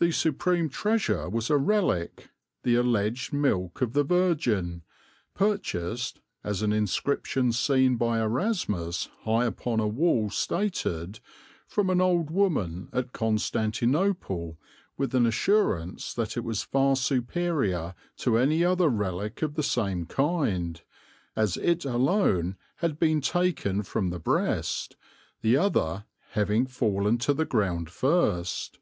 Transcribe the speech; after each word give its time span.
The 0.00 0.10
supreme 0.10 0.68
treasure 0.68 1.28
was 1.28 1.48
a 1.48 1.56
relic, 1.56 2.30
the 2.64 2.74
alleged 2.74 3.32
milk 3.32 3.80
of 3.80 3.92
the 3.92 4.02
Virgin, 4.02 4.82
purchased, 5.34 6.20
as 6.42 6.62
an 6.62 6.72
inscription 6.72 7.52
seen 7.52 7.94
by 7.96 8.18
Erasmus 8.20 9.08
high 9.20 9.44
upon 9.44 9.78
a 9.78 9.86
wall 9.86 10.30
stated, 10.30 11.20
from 11.68 11.90
an 11.90 12.00
old 12.00 12.28
woman 12.28 12.88
at 12.92 13.12
Constantinople 13.12 14.58
with 14.98 15.14
an 15.14 15.26
assurance 15.26 16.12
that 16.12 16.36
it 16.36 16.42
was 16.42 16.64
far 16.64 16.96
superior 16.96 17.94
to 18.16 18.38
any 18.38 18.64
other 18.64 18.88
relic 18.88 19.42
of 19.42 19.54
the 19.54 19.62
same 19.62 20.06
kind, 20.06 20.82
as 21.36 21.56
it 21.56 21.84
alone 21.84 22.56
had 22.78 22.98
been 22.98 23.20
taken 23.20 23.84
from 23.84 24.10
the 24.10 24.18
breast, 24.18 24.96
the 25.40 25.56
other 25.56 26.04
having 26.30 26.66
fallen 26.66 27.16
to 27.18 27.32
the 27.32 27.44
ground 27.46 27.90
first. 27.90 28.80